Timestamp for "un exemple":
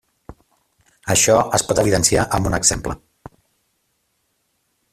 2.51-2.97